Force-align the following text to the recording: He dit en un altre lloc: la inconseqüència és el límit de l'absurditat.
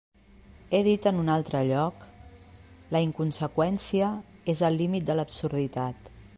He 0.75 0.77
dit 0.87 1.03
en 1.09 1.19
un 1.23 1.27
altre 1.33 1.61
lloc: 1.71 2.07
la 2.95 3.03
inconseqüència 3.09 4.11
és 4.55 4.67
el 4.71 4.83
límit 4.83 5.09
de 5.11 5.21
l'absurditat. 5.21 6.15